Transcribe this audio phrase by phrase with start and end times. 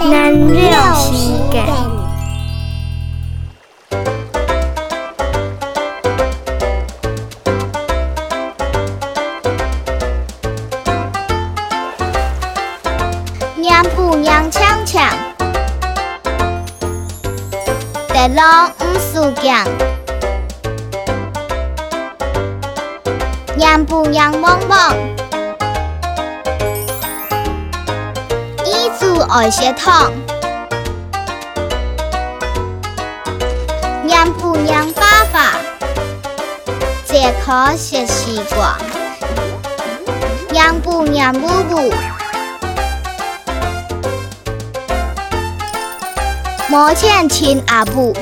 [0.00, 0.04] 有
[1.12, 1.66] 时间。
[13.56, 15.04] 娘不娘强强，
[18.08, 19.66] 地老五输强。
[23.56, 24.94] 娘不娘忙忙，
[28.98, 30.12] 煮爱些汤。
[34.04, 35.52] 娘不娘爸爸，
[37.06, 38.76] 这可些西瓜。
[40.50, 41.92] 娘不娘母母。
[46.68, 48.14] 莫欠亲阿母。